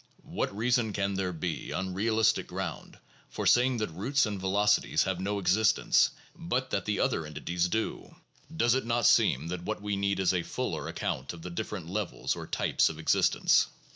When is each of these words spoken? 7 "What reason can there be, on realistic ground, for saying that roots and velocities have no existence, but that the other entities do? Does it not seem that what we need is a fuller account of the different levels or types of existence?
7 0.23 0.33
"What 0.35 0.57
reason 0.57 0.93
can 0.93 1.13
there 1.13 1.31
be, 1.31 1.71
on 1.71 1.93
realistic 1.93 2.47
ground, 2.47 2.97
for 3.29 3.45
saying 3.45 3.77
that 3.77 3.91
roots 3.91 4.25
and 4.25 4.39
velocities 4.41 5.03
have 5.03 5.19
no 5.19 5.37
existence, 5.37 6.09
but 6.35 6.71
that 6.71 6.85
the 6.85 6.99
other 6.99 7.23
entities 7.23 7.67
do? 7.67 8.15
Does 8.57 8.73
it 8.73 8.83
not 8.87 9.05
seem 9.05 9.49
that 9.49 9.61
what 9.61 9.79
we 9.83 9.95
need 9.95 10.19
is 10.19 10.33
a 10.33 10.41
fuller 10.41 10.87
account 10.87 11.33
of 11.33 11.43
the 11.43 11.51
different 11.51 11.87
levels 11.87 12.35
or 12.35 12.47
types 12.47 12.89
of 12.89 12.97
existence? 12.97 13.67